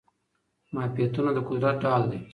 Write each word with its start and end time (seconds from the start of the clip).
معافیتونه 0.73 1.31
د 1.33 1.37
قدرت 1.49 1.75
ډال 1.83 2.03
دي. 2.11 2.19